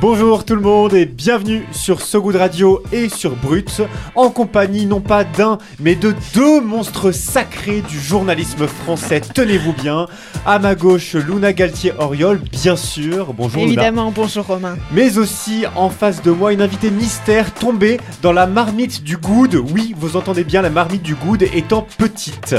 [0.00, 3.82] Bonjour tout le monde et bienvenue sur So Good Radio et sur Brut,
[4.14, 9.20] en compagnie non pas d'un, mais de deux monstres sacrés du journalisme français.
[9.20, 10.06] Tenez-vous bien,
[10.46, 13.34] à ma gauche, Luna Galtier-Oriol, bien sûr.
[13.34, 14.76] Bonjour Évidemment, bonjour Romain.
[14.92, 19.56] Mais aussi en face de moi, une invitée mystère tombée dans la marmite du good.
[19.72, 22.54] Oui, vous entendez bien la marmite du good étant petite.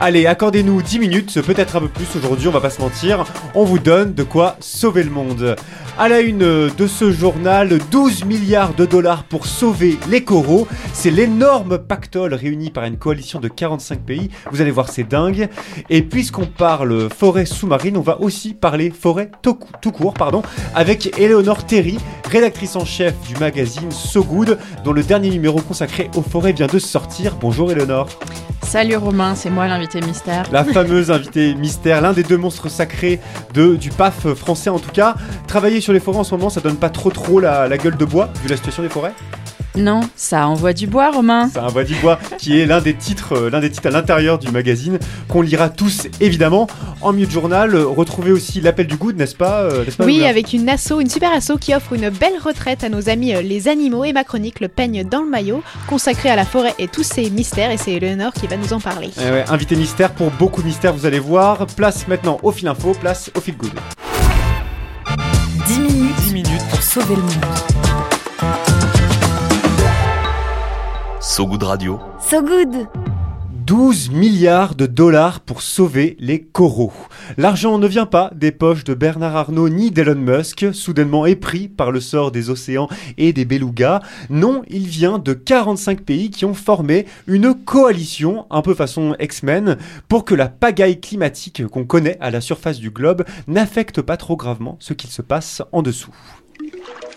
[0.00, 3.26] Allez, accordez-nous 10 minutes, peut-être un peu plus aujourd'hui, on va pas se mentir.
[3.54, 5.54] On vous donne de quoi sauver le monde.
[6.00, 10.68] À la une de ce journal, 12 milliards de dollars pour sauver les coraux.
[10.92, 14.30] C'est l'énorme pactole réuni par une coalition de 45 pays.
[14.52, 15.48] Vous allez voir, c'est dingue.
[15.90, 19.58] Et puisqu'on parle forêt sous-marine, on va aussi parler forêt tout,
[19.90, 20.42] court, pardon,
[20.76, 21.98] avec Eleonore Terry,
[22.30, 26.68] rédactrice en chef du magazine So Good, dont le dernier numéro consacré aux forêts vient
[26.68, 27.36] de sortir.
[27.40, 28.08] Bonjour Eleonore.
[28.62, 30.44] Salut Romain, c'est moi l'invité mystère.
[30.52, 33.18] La fameuse invitée mystère, l'un des deux monstres sacrés
[33.54, 35.14] de, du PAF français en tout cas.
[35.46, 37.96] Travailler sur les forêts en ce moment, ça donne pas trop trop la, la gueule
[37.96, 39.14] de bois, vu la situation des forêts
[39.78, 41.48] non, ça envoie du bois, Romain.
[41.48, 44.38] Ça envoie du bois, qui est l'un des titres, euh, l'un des titres à l'intérieur
[44.38, 46.66] du magazine qu'on lira tous évidemment
[47.00, 47.76] en milieu de journal.
[47.76, 51.52] Retrouvez aussi l'appel du good, n'est-ce pas, euh, Oui, avec une asso, une super asso
[51.60, 54.68] qui offre une belle retraite à nos amis euh, les animaux et ma chronique le
[54.68, 57.70] peigne dans le maillot, consacrée à la forêt et tous ses mystères.
[57.70, 59.10] Et c'est Eleonore qui va nous en parler.
[59.20, 61.66] Eh invité mystère pour beaucoup de mystères, vous allez voir.
[61.76, 63.70] Place maintenant au fil info, place au fil good.
[66.98, 67.32] Sauver le monde.
[71.20, 72.00] So Good Radio.
[72.20, 72.88] So Good
[73.66, 76.94] 12 milliards de dollars pour sauver les coraux.
[77.36, 81.90] L'argent ne vient pas des poches de Bernard Arnault ni d'Elon Musk, soudainement épris par
[81.90, 84.00] le sort des océans et des belugas.
[84.30, 89.76] Non, il vient de 45 pays qui ont formé une coalition, un peu façon X-Men,
[90.08, 94.36] pour que la pagaille climatique qu'on connaît à la surface du globe n'affecte pas trop
[94.36, 96.14] gravement ce qu'il se passe en dessous.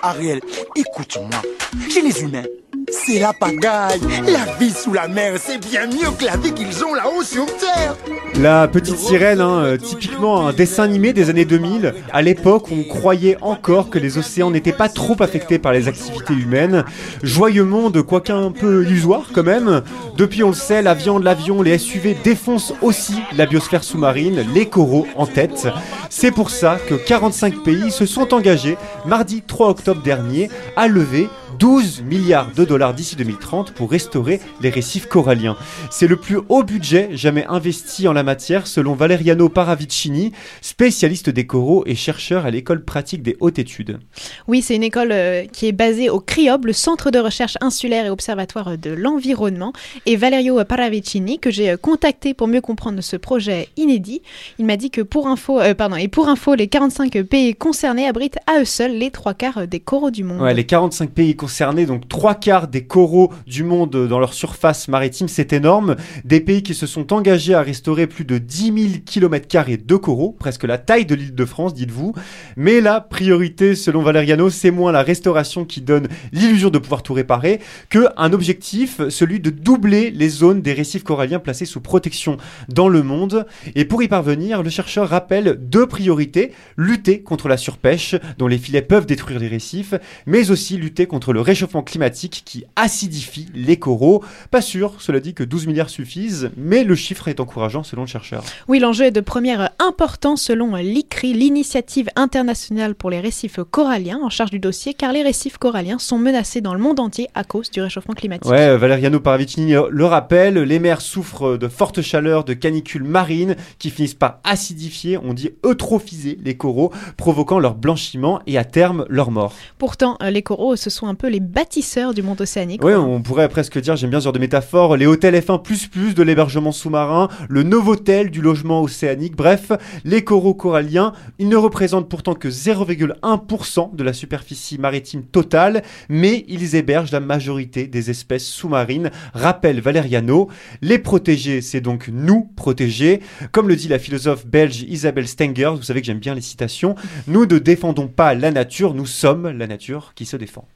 [0.01, 0.39] Ariel,
[0.75, 1.41] écoute-moi.
[1.89, 2.45] Chez les humains,
[2.91, 4.01] c'est la pagaille.
[4.27, 7.45] La vie sous la mer, c'est bien mieux que la vie qu'ils ont là-haut sur
[7.45, 7.95] Terre.
[8.35, 11.93] La petite sirène, hein, euh, typiquement un dessin animé des années 2000.
[12.11, 16.33] À l'époque, on croyait encore que les océans n'étaient pas trop affectés par les activités
[16.33, 16.85] humaines.
[17.23, 19.81] Joyeux monde, quoique un peu illusoire quand même.
[20.17, 24.65] Depuis, on le sait, la viande, l'avion, les SUV défoncent aussi la biosphère sous-marine, les
[24.67, 25.67] coraux en tête.
[26.09, 31.27] C'est pour ça que 45 pays se sont engagés, mardi 3 octobre dernier, à lever
[31.61, 35.55] 12 milliards de dollars d'ici 2030 pour restaurer les récifs coralliens.
[35.91, 41.45] C'est le plus haut budget jamais investi en la matière selon Valeriano Paravicini, spécialiste des
[41.45, 43.99] coraux et chercheur à l'école pratique des hautes études.
[44.47, 48.07] Oui, c'est une école euh, qui est basée au CRIOB, le Centre de recherche insulaire
[48.07, 49.71] et observatoire de l'environnement.
[50.07, 54.23] Et Valerio Paravicini, que j'ai euh, contacté pour mieux comprendre ce projet inédit,
[54.57, 58.07] il m'a dit que pour info, euh, pardon, et pour info, les 45 pays concernés
[58.07, 60.41] abritent à eux seuls les trois quarts des coraux du monde.
[60.41, 61.50] Ouais, les 45 pays concernés,
[61.87, 65.95] donc trois quarts des coraux du monde dans leur surface maritime, c'est énorme.
[66.25, 68.75] Des pays qui se sont engagés à restaurer plus de 10 000
[69.05, 72.13] km de coraux, presque la taille de l'île de France, dites-vous.
[72.57, 77.13] Mais la priorité, selon Valeriano, c'est moins la restauration qui donne l'illusion de pouvoir tout
[77.13, 82.37] réparer que un objectif, celui de doubler les zones des récifs coralliens placés sous protection
[82.69, 83.45] dans le monde.
[83.75, 88.57] Et pour y parvenir, le chercheur rappelle deux priorités lutter contre la surpêche, dont les
[88.57, 89.93] filets peuvent détruire les récifs,
[90.25, 94.23] mais aussi lutter contre le réchauffement climatique qui acidifie les coraux.
[94.49, 98.07] Pas sûr, cela dit, que 12 milliards suffisent, mais le chiffre est encourageant selon le
[98.07, 98.43] chercheur.
[98.67, 104.29] Oui, l'enjeu est de première importance selon l'ICRI, l'initiative internationale pour les récifs coralliens, en
[104.29, 107.71] charge du dossier, car les récifs coralliens sont menacés dans le monde entier à cause
[107.71, 108.49] du réchauffement climatique.
[108.49, 113.89] Ouais, Valeriano Paravicini le rappelle, les mers souffrent de fortes chaleurs, de canicules marines qui
[113.89, 119.31] finissent par acidifier, on dit eutrophiser les coraux, provoquant leur blanchiment et à terme leur
[119.31, 119.53] mort.
[119.77, 122.83] Pourtant, les coraux se sont un peu les bâtisseurs du monde océanique.
[122.83, 126.23] Oui, on pourrait presque dire, j'aime bien ce genre de métaphore, les hôtels F1++ de
[126.23, 129.71] l'hébergement sous-marin, le Novotel du logement océanique, bref,
[130.03, 136.45] les coraux coralliens, ils ne représentent pourtant que 0,1% de la superficie maritime totale, mais
[136.47, 140.49] ils hébergent la majorité des espèces sous-marines, rappelle Valeriano.
[140.81, 143.21] Les protéger, c'est donc nous protéger.
[143.51, 146.95] Comme le dit la philosophe belge Isabelle Stengers, vous savez que j'aime bien les citations,
[147.27, 150.67] nous ne défendons pas la nature, nous sommes la nature qui se défend.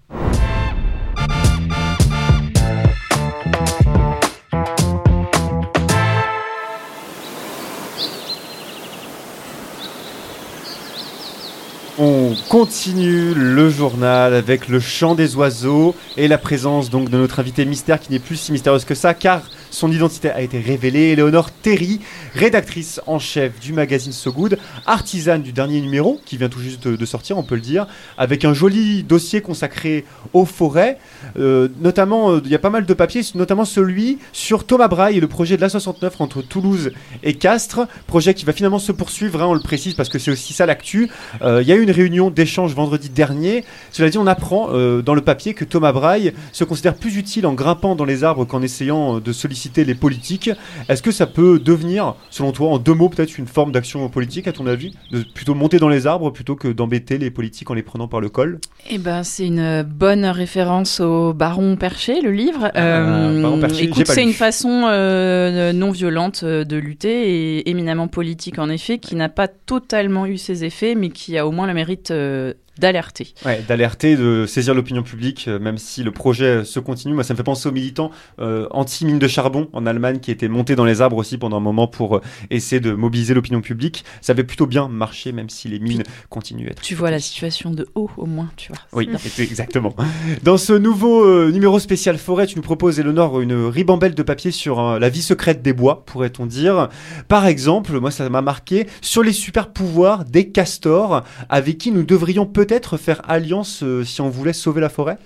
[12.57, 17.65] Continue le journal avec le chant des oiseaux et la présence donc de notre invité
[17.65, 19.41] mystère qui n'est plus si mystérieuse que ça car
[19.75, 21.11] son identité a été révélée.
[21.11, 21.99] Éléonore Terry,
[22.33, 26.87] rédactrice en chef du magazine So Good, artisane du dernier numéro qui vient tout juste
[26.87, 27.85] de, sortir, on peut le dire,
[28.17, 30.97] avec un joli dossier consacré aux forêts.
[31.37, 35.17] Euh, notamment, euh, il y a pas mal de papiers, notamment celui sur Thomas Braille
[35.17, 36.91] et le projet de l'A69 entre Toulouse
[37.23, 40.31] et Castres, projet qui va finalement se poursuivre, hein, on le précise parce que c'est
[40.31, 41.09] aussi ça l'actu.
[41.41, 43.65] Euh, Il y a eu une réunion d'échange vendredi dernier.
[43.91, 44.69] Cela dit, on apprend
[45.01, 48.45] dans le papier que Thomas Braille se considère plus utile en grimpant dans les arbres
[48.45, 50.49] qu'en essayant de solliciter les politiques.
[50.89, 54.47] Est-ce que ça peut devenir, selon toi, en deux mots, peut-être une forme d'action politique,
[54.47, 57.73] à ton avis De plutôt monter dans les arbres plutôt que d'embêter les politiques en
[57.73, 58.59] les prenant par le col?
[58.89, 62.71] Eh ben, c'est une bonne référence au Baron Perché, le livre.
[62.73, 67.69] Ah, Baron Perché, j'ai écoute, c'est une façon euh, non violente euh, de lutter et
[67.69, 71.51] éminemment politique en effet, qui n'a pas totalement eu ses effets, mais qui a au
[71.51, 73.33] moins le mérite euh, d'alerter.
[73.45, 77.13] Ouais, d'alerter, de saisir l'opinion publique, euh, même si le projet se continue.
[77.13, 80.47] Moi, ça me fait penser aux militants euh, anti-mine de charbon en Allemagne qui étaient
[80.47, 84.03] montés dans les arbres aussi pendant un moment pour euh, essayer de mobiliser l'opinion publique.
[84.21, 86.81] Ça avait plutôt bien marché, même si les mines continuent à être.
[86.81, 88.81] Tu vois la situation de haut au moins, tu vois.
[88.93, 89.95] Oui, exactement.
[90.43, 94.51] Dans ce nouveau euh, numéro spécial forêt, tu nous proposes, Eleonore, une ribambelle de papier
[94.51, 96.89] sur euh, la vie secrète des bois, pourrait-on dire.
[97.27, 102.03] Par exemple, moi, ça m'a marqué, sur les super pouvoirs des castors, avec qui nous
[102.03, 102.64] devrions peut-être
[102.97, 105.17] faire alliance euh, si on voulait sauver la forêt?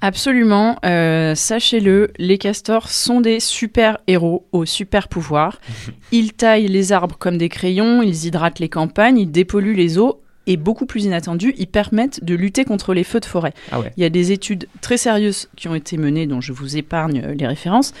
[0.00, 5.60] Absolument, euh, sachez-le, les castors sont des super-héros aux super-pouvoirs.
[6.12, 10.21] Ils taillent les arbres comme des crayons, ils hydratent les campagnes, ils dépolluent les eaux
[10.46, 13.52] et beaucoup plus inattendu, ils permettent de lutter contre les feux de forêt.
[13.70, 13.92] Ah ouais.
[13.96, 17.22] Il y a des études très sérieuses qui ont été menées, dont je vous épargne
[17.24, 17.92] euh, les références,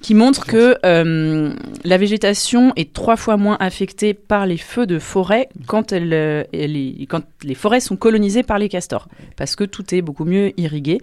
[0.00, 1.52] qui montrent que euh,
[1.84, 6.44] la végétation est trois fois moins affectée par les feux de forêt quand, elle, euh,
[6.52, 10.24] elle est- quand les forêts sont colonisées par les castors, parce que tout est beaucoup
[10.24, 10.98] mieux irrigué.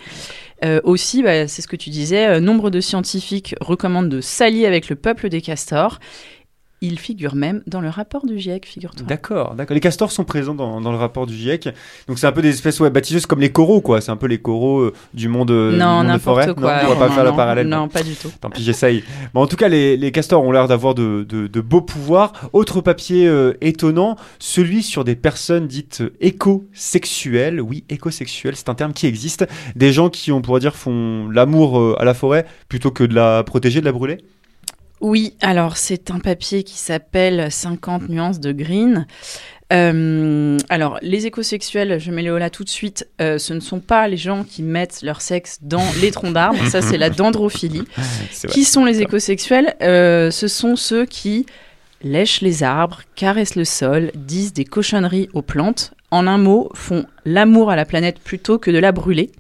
[0.63, 4.89] Euh, aussi, bah, c'est ce que tu disais, nombre de scientifiques recommandent de s'allier avec
[4.89, 5.99] le peuple des castors.
[6.79, 9.07] Il figure même dans le rapport du GIEC, figure-toi.
[9.07, 9.73] D'accord, d'accord.
[9.73, 11.69] Les castors sont présents dans, dans le rapport du GIEC.
[12.07, 13.99] Donc c'est un peu des espèces ouais, baptiseuses comme les coraux, quoi.
[13.99, 16.53] C'est un peu les coraux euh, du monde, euh, du Non, monde de forêt.
[16.53, 16.83] quoi.
[16.83, 17.67] Non, on va pas Non, faire non, parallèle.
[17.67, 18.31] Non, pas du tout.
[18.39, 19.03] Tant pis, j'essaye.
[19.33, 22.31] Bon, en tout cas, les, les castors ont l'air d'avoir de, de- de beaux pouvoirs.
[22.53, 27.61] Autre papier euh, étonnant, celui sur des personnes dites écosexuelles.
[27.61, 29.47] Oui, écosexuelles, c'est un terme qui existe.
[29.75, 33.43] Des gens qui, on pourrait dire, font l'amour à la forêt plutôt que de la
[33.43, 34.17] protéger, de la brûler.
[34.99, 39.05] Oui, alors c'est un papier qui s'appelle 50 nuances de green.
[39.73, 44.07] Euh, alors, les écosexuels, je mets là tout de suite, euh, ce ne sont pas
[44.07, 47.83] les gens qui mettent leur sexe dans les troncs d'arbres, ça c'est la dendrophilie.
[48.49, 49.75] Qui sont les écosexuels?
[49.81, 51.45] Euh, Ce sont ceux qui
[52.01, 55.93] lèchent les arbres, caressent le sol, disent des cochonneries aux plantes.
[56.09, 59.31] En un mot, font l'amour à la planète plutôt que de la brûler.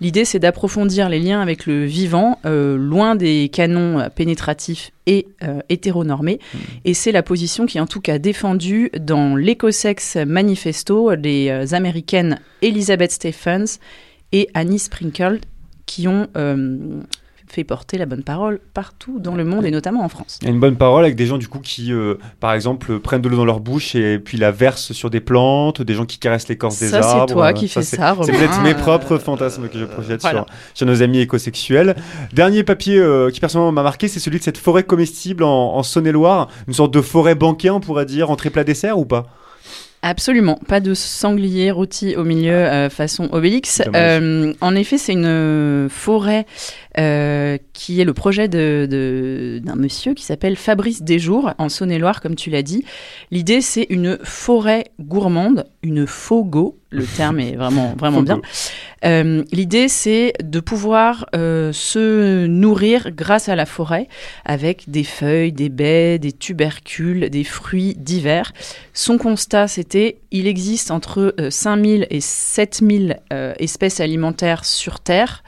[0.00, 5.60] L'idée, c'est d'approfondir les liens avec le vivant, euh, loin des canons pénétratifs et euh,
[5.68, 6.38] hétéronormés.
[6.84, 11.74] Et c'est la position qui est en tout cas défendue dans l'Ecosex Manifesto des euh,
[11.74, 13.78] Américaines Elizabeth Stephens
[14.32, 15.40] et Annie Sprinkle
[15.86, 17.00] qui ont euh,
[17.46, 20.38] fait porter la bonne parole partout dans le monde et notamment en France.
[20.44, 23.28] A une bonne parole avec des gens du coup qui, euh, par exemple, prennent de
[23.28, 26.48] l'eau dans leur bouche et puis la versent sur des plantes, des gens qui caressent
[26.48, 27.32] l'écorce des Ça, c'est arbres.
[27.32, 30.46] toi qui fais ça, C'est peut-être mes propres fantasmes que je projette voilà.
[30.48, 31.96] sur, sur nos amis écosexuels.
[32.32, 35.82] Dernier papier euh, qui personnellement m'a marqué, c'est celui de cette forêt comestible en, en
[35.82, 39.26] Saône-et-Loire, une sorte de forêt banquet, on pourrait dire, entrée plat dessert ou pas?
[40.06, 43.80] Absolument, pas de sanglier rôti au milieu euh, façon Obélix.
[43.94, 46.44] Euh, en effet, c'est une forêt
[46.98, 52.20] euh, qui est le projet de- de- d'un monsieur qui s'appelle Fabrice Desjours en Saône-et-Loire,
[52.20, 52.84] comme tu l'as dit.
[53.30, 56.78] L'idée, c'est une forêt gourmande, une fogo.
[56.90, 58.40] Le terme est vraiment vraiment bien.
[59.04, 64.08] Euh, L'idée, c'est de pouvoir euh, se nourrir grâce à la forêt
[64.44, 68.52] avec des feuilles, des baies, des tubercules, des fruits divers.
[68.92, 75.42] Son constat, c'était il existe entre euh, 5000 et 7000 euh, espèces alimentaires sur Terre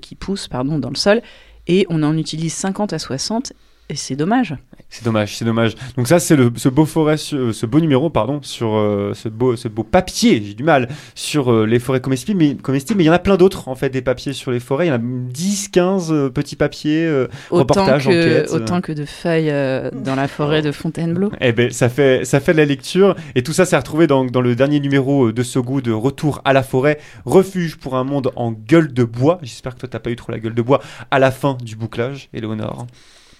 [0.00, 1.22] qui poussent pardon, dans le sol
[1.66, 3.52] et on en utilise 50 à 60
[3.88, 4.54] et c'est dommage.
[4.96, 5.74] C'est dommage, c'est dommage.
[5.96, 9.28] Donc ça, c'est le- ce beau forêt, su- ce beau numéro, pardon, sur euh, ce
[9.28, 10.40] beau, ce beau papier.
[10.46, 13.18] J'ai du mal sur euh, les forêts comestibles, mais comestibles, mais il y en a
[13.18, 14.86] plein d'autres en fait des papiers sur les forêts.
[14.86, 18.50] Il y en a 10, 15 euh, petits papiers, euh, Autant reportages, que, enquêtes.
[18.52, 18.56] euh.
[18.56, 21.32] autant que de feuilles euh, dans la forêt de Fontainebleau.
[21.40, 23.16] Eh ben, ça fait, ça fait de la lecture.
[23.34, 25.90] Et tout ça, c'est retrouvé dans, dans le dernier numéro euh, de ce goût de
[25.90, 29.40] Retour à la forêt, refuge pour un monde en gueule de bois.
[29.42, 31.74] J'espère que toi, t'as pas eu trop la gueule de bois à la fin du
[31.74, 32.86] bouclage, Éléonore.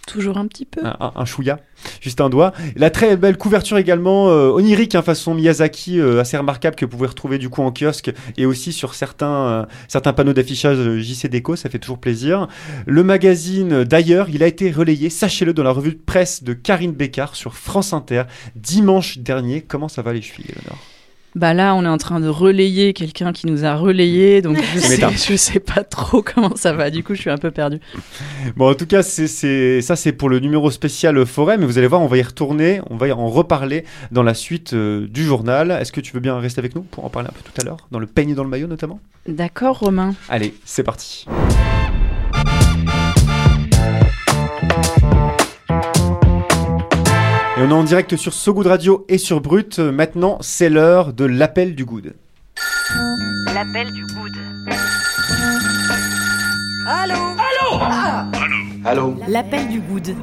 [0.07, 0.85] Toujours un petit peu.
[0.85, 1.59] Un, un, un chouïa,
[2.01, 2.53] juste un doigt.
[2.77, 6.91] La très belle couverture également euh, onirique, hein, façon Miyazaki, euh, assez remarquable que vous
[6.91, 11.01] pouvez retrouver du coup en kiosque et aussi sur certains, euh, certains panneaux d'affichage euh,
[11.01, 12.49] JC Déco, ça fait toujours plaisir.
[12.87, 16.93] Le magazine d'ailleurs, il a été relayé, sachez-le, dans la revue de presse de Karine
[16.93, 18.25] Bécard sur France Inter
[18.57, 19.63] dimanche dernier.
[19.63, 20.55] Comment ça va les chevilles,
[21.35, 24.79] Bah là, on est en train de relayer quelqu'un qui nous a relayé, donc je
[24.79, 26.91] sais, je sais pas trop comment ça va.
[26.91, 27.81] Du coup, je suis un peu perdue.
[28.57, 31.79] Bon, en tout cas, c'est, c'est- ça c'est pour le numéro spécial forêt, mais vous
[31.79, 35.09] allez voir, on va y retourner, on va y en reparler dans la suite euh,
[35.09, 35.71] du journal.
[35.73, 37.65] Est-ce que tu veux bien rester avec nous pour en parler un peu tout à
[37.65, 39.01] l'heure, dans le peigne dans le maillot notamment?
[39.27, 40.15] D'accord, Romain.
[40.29, 41.27] Allez, c'est parti.
[47.57, 49.79] Et on est en direct sur So Good Radio et sur Brut.
[49.79, 52.15] Maintenant, c'est l'heure de l'appel du good.
[53.55, 54.33] L'appel du good.
[56.89, 57.15] Allô
[58.85, 60.17] Allô L'appel du good.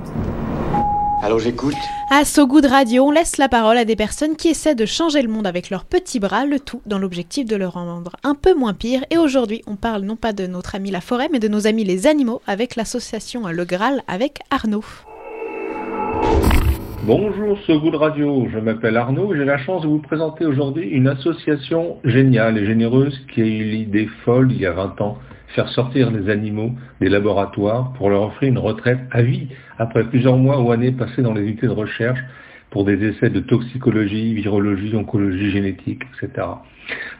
[1.24, 1.76] Allô, j'écoute.
[2.10, 5.22] À So Good Radio, on laisse la parole à des personnes qui essaient de changer
[5.22, 8.54] le monde avec leurs petits bras, le tout dans l'objectif de le rendre un peu
[8.54, 9.06] moins pire.
[9.10, 11.86] Et aujourd'hui, on parle non pas de notre ami la forêt, mais de nos amis
[11.86, 14.84] les animaux avec l'association Le Graal avec Arnaud.
[17.04, 18.48] Bonjour, ce goût de radio.
[18.54, 22.66] Je m'appelle Arnaud et j'ai la chance de vous présenter aujourd'hui une association géniale et
[22.68, 25.18] généreuse qui a eu l'idée folle il y a 20 ans,
[25.56, 29.48] faire sortir les animaux des laboratoires pour leur offrir une retraite à vie
[29.80, 32.20] après plusieurs mois ou années passées dans les unités de recherche
[32.70, 36.48] pour des essais de toxicologie, virologie, oncologie génétique, etc.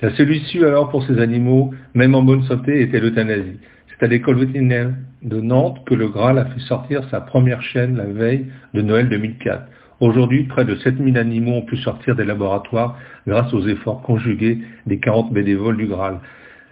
[0.04, 3.58] La issue alors pour ces animaux, même en bonne santé, était l'euthanasie.
[4.02, 7.98] C'est à l'école vétérinaire de Nantes que le Graal a fait sortir sa première chaîne
[7.98, 9.62] la veille de Noël 2004.
[10.00, 14.98] Aujourd'hui, près de 7000 animaux ont pu sortir des laboratoires grâce aux efforts conjugués des
[14.98, 16.18] 40 bénévoles du Graal,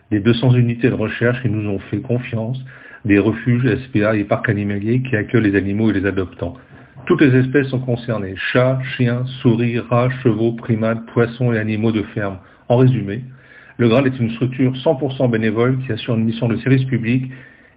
[0.09, 2.59] des 200 unités de recherche qui nous ont fait confiance,
[3.05, 6.57] des refuges, SPA et parcs animaliers qui accueillent les animaux et les adoptants.
[7.05, 12.01] Toutes les espèces sont concernées, chats, chiens, souris, rats, chevaux, primates, poissons et animaux de
[12.01, 12.39] ferme.
[12.69, 13.23] En résumé,
[13.79, 17.31] le Graal est une structure 100% bénévole qui assure une mission de service public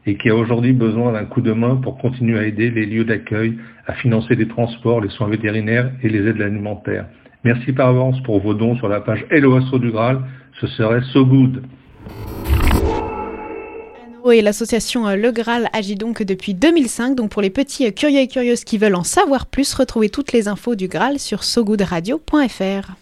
[0.05, 3.05] et qui a aujourd'hui besoin d'un coup de main pour continuer à aider les lieux
[3.05, 3.57] d'accueil
[3.87, 7.07] à financer les transports, les soins vétérinaires et les aides alimentaires.
[7.45, 10.23] Merci par avance pour vos dons sur la page Hello Asso du Graal,
[10.61, 11.63] ce serait so good.
[14.25, 17.15] L'association euh, Le Graal agit donc depuis 2005.
[17.15, 20.33] Donc pour les petits euh, curieux et curieuses qui veulent en savoir plus, retrouvez toutes
[20.33, 23.02] les infos du Graal sur sogoodradio.fr.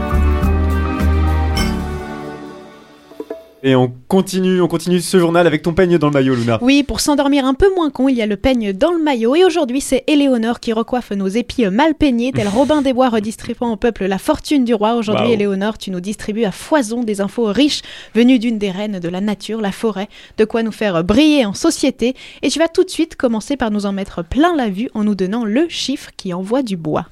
[3.63, 6.57] Et on continue, on continue ce journal avec ton peigne dans le maillot, Luna.
[6.61, 9.35] Oui, pour s'endormir un peu moins con, il y a le peigne dans le maillot.
[9.35, 13.71] Et aujourd'hui, c'est Éléonore qui recoiffe nos épis mal peignés, tel Robin des Bois redistribuant
[13.71, 14.95] au peuple la fortune du roi.
[14.95, 15.31] Aujourd'hui.
[15.31, 17.83] Éléonore, tu nous distribues à foison des infos riches
[18.15, 21.53] venues d'une des reines de la nature, la forêt, de quoi nous faire briller en
[21.53, 22.15] société.
[22.41, 25.03] Et tu vas tout de suite commencer par nous en mettre plein la vue en
[25.03, 27.05] nous donnant le chiffre qui envoie du bois.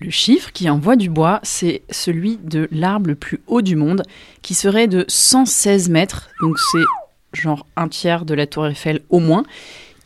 [0.00, 4.02] Le chiffre qui envoie du bois, c'est celui de l'arbre le plus haut du monde,
[4.42, 6.82] qui serait de 116 mètres, donc c'est
[7.32, 9.44] genre un tiers de la tour Eiffel au moins.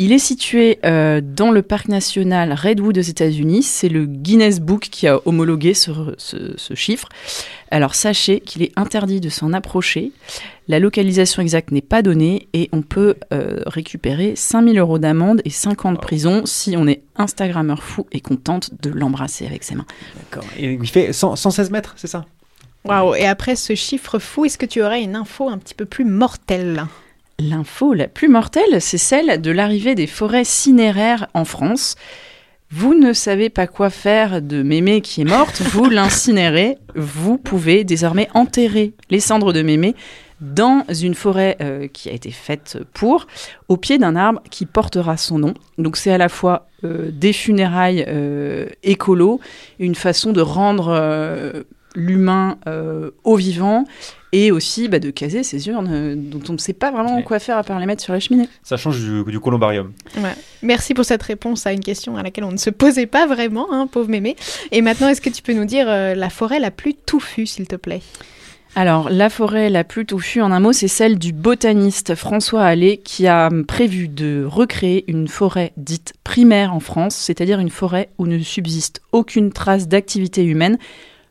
[0.01, 3.65] Il est situé euh, dans le parc national Redwood aux États-Unis.
[3.65, 7.09] C'est le Guinness Book qui a homologué ce, ce- ce chiffre.
[7.73, 10.13] Alors sachez qu'il est interdit de s'en approcher.
[10.69, 15.51] La localisation exacte n'est pas donnée et on peut euh, récupérer 5000 euros d'amende et
[15.51, 19.65] 5 ans de prison si on est Instagrammeur fou et qu'on tente de l'embrasser avec
[19.65, 19.87] ses mains.
[20.17, 20.49] D'accord.
[20.57, 22.25] Et il fait 100 116 mètres, c'est ça?
[22.85, 25.87] Waouh Et après ce chiffre fou, est-ce que tu aurais une info un petit peu
[25.87, 26.85] plus mortelle?
[27.41, 31.95] L'info la plus mortelle, c'est celle de l'arrivée des forêts cinéraires en France.
[32.73, 36.79] Vous ne savez pas quoi faire de mémé qui est morte, vous l'incinérez.
[36.97, 39.95] Vous pouvez désormais enterrer les cendres de mémé
[40.41, 43.29] dans une forêt euh, qui a été faite pour,
[43.69, 45.55] au pied d'un arbre qui portera son nom.
[45.79, 49.41] Donc c'est à la fois euh, des funérailles euh, écolo,
[49.79, 51.63] une façon de rendre euh,
[51.95, 52.59] l'humain
[53.25, 53.85] au vivant
[54.33, 57.23] et aussi bah, de caser ces urnes euh, dont on ne sait pas vraiment Ouais.
[57.23, 58.49] quoi faire à part les mettre sur la cheminée.
[58.63, 59.93] Ça change du, du columbarium.
[60.19, 60.35] Ouais.
[60.63, 63.73] Merci pour cette réponse à une question à laquelle on ne se posait pas vraiment,
[63.73, 64.37] hein, pauvre mémé.
[64.73, 67.67] Et maintenant, est-ce que tu peux nous dire euh, la forêt la plus touffue, s'il
[67.67, 68.03] te plaît?
[68.77, 72.99] Alors, la forêt la plus touffue, en un mot, c'est celle du botaniste François Allais
[72.99, 78.27] qui a prévu de recréer une forêt dite primaire en France, c'est-à-dire une forêt où
[78.27, 80.77] ne subsiste aucune trace d'activité humaine.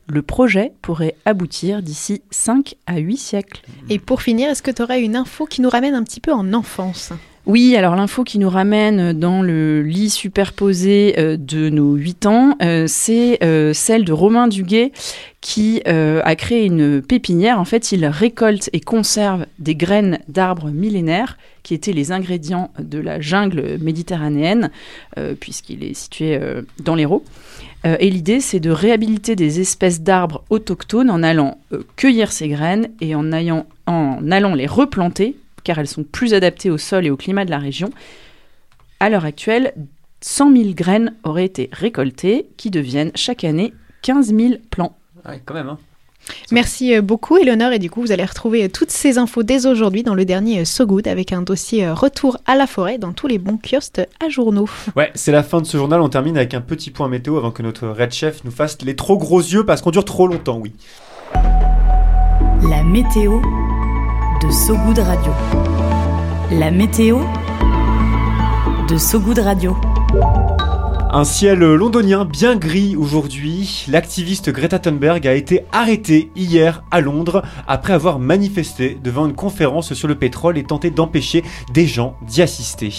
[0.07, 3.61] Le projet pourrait aboutir d'ici 5 à 8 siècles.
[3.89, 6.31] Et pour finir, est-ce que tu aurais une info qui nous ramène un petit peu
[6.31, 7.11] en enfance?
[7.47, 12.57] Oui, alors l'info qui nous ramène dans le lit superposé euh, de nos 8 ans,
[12.61, 14.91] euh, c'est euh, celle de Romain Duguet
[15.39, 17.57] qui a créé une pépinière.
[17.57, 22.99] En fait, il récolte et conserve des graines d'arbres millénaires qui étaient les ingrédients de
[22.99, 24.71] la jungle méditerranéenne,
[25.39, 26.37] puisqu'il est situé
[26.83, 27.23] dans l'Hérault.
[27.85, 32.47] Euh, et l'idée, c'est de réhabiliter des espèces d'arbres autochtones en allant euh, cueillir ces
[32.47, 37.17] graines et en, allant les replanter, car elles sont plus adaptées au sol et au
[37.17, 37.89] climat de la région.
[38.99, 39.73] À l'heure actuelle,
[40.21, 44.97] 100 000 graines auraient été récoltées, qui deviennent chaque année 15 000 plants.
[45.27, 45.69] Ouais, quand même.
[45.69, 45.79] Hein.
[46.51, 47.73] Merci euh, beaucoup, Eleonore.
[47.73, 50.61] Et du coup, vous allez retrouver euh, toutes ces infos dès aujourd'hui dans le dernier
[50.61, 54.01] euh, So Good avec un dossier Retour à la forêt dans tous les bons kiosques
[54.23, 54.69] à journaux.
[54.95, 56.01] Ouais, c'est la fin de ce journal.
[56.01, 58.95] On termine avec un petit point météo avant que notre Red Chef nous fasse les
[58.95, 60.73] trop gros yeux parce qu'on dure trop longtemps, oui.
[62.69, 63.39] La météo
[64.41, 65.31] de So Good Radio.
[66.51, 67.19] La météo
[68.89, 69.75] de So Good Radio.
[71.09, 73.85] Un ciel londonien bien gris aujourd'hui.
[73.87, 79.93] L'activiste Greta Thunberg a été arrêtée hier à Londres après avoir manifesté devant une conférence
[79.93, 82.93] sur le pétrole et tenté d'empêcher des gens d'y assister.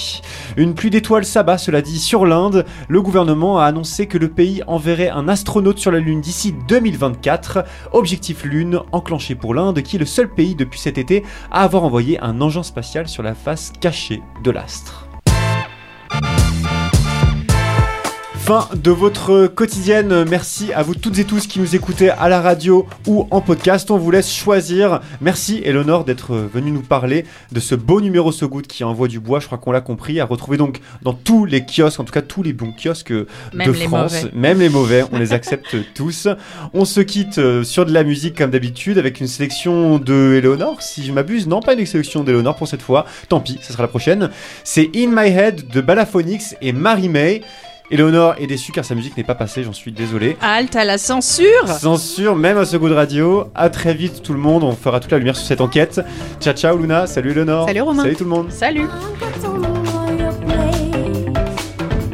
[0.56, 2.64] Une pluie d'étoiles s'abat, cela dit, sur l'Inde.
[2.88, 7.64] Le gouvernement a annoncé que le pays enverrait un astronaute sur la Lune d'ici 2024.
[7.92, 11.84] Objectif Lune enclenché pour l'Inde, qui est le seul pays depuis cet été à avoir
[11.84, 15.08] envoyé un engin spatial sur la face cachée de l'astre.
[18.48, 20.24] Fin de votre quotidienne.
[20.24, 23.90] Merci à vous toutes et tous qui nous écoutez à la radio ou en podcast.
[23.90, 25.02] On vous laisse choisir.
[25.20, 29.20] Merci Eleonore d'être venue nous parler de ce beau numéro So Good qui envoie du
[29.20, 29.40] bois.
[29.40, 30.18] Je crois qu'on l'a compris.
[30.18, 33.12] À retrouver donc dans tous les kiosques, en tout cas tous les bons kiosques
[33.52, 34.14] Même de France.
[34.14, 34.30] mauvais.
[34.32, 36.26] Même les mauvais, on les accepte tous.
[36.72, 40.80] On se quitte euh, sur de la musique comme d'habitude avec une sélection de Eleonore,
[40.80, 41.48] si je m'abuse.
[41.48, 43.04] Non, pas une sélection d'Eleonore pour cette fois.
[43.28, 44.30] Tant pis, ça sera la prochaine.
[44.64, 47.42] C'est In My Head de Balaphonix et Marie May.
[47.90, 50.36] Eleonore est déçue car sa musique n'est pas passée, j'en suis désolé.
[50.42, 53.44] Halte à la censure Censure, même à ce goût de radio.
[53.54, 56.00] À très vite tout le monde, on fera toute la lumière sur cette enquête.
[56.40, 57.66] Ciao ciao Luna, salut Eleonore.
[57.66, 58.02] Salut Romain.
[58.02, 58.50] Salut tout le monde.
[58.50, 58.88] Salut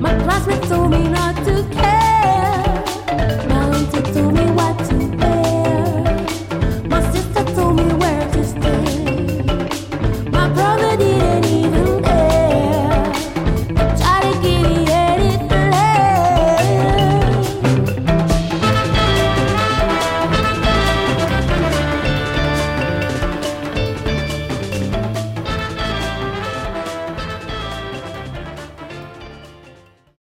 [0.00, 1.04] My classmates told me